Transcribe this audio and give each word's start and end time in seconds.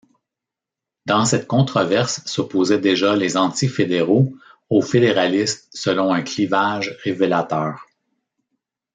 Dans 1.05 1.25
cette 1.25 1.45
controverse 1.45 2.23
s'opposaient 2.25 2.79
déjà 2.79 3.15
les 3.15 3.37
anti-fédéraux 3.37 4.33
aux 4.71 4.81
fédéralistes 4.81 5.69
selon 5.75 6.11
un 6.11 6.23
clivage 6.23 6.97
révélateur. 7.03 7.85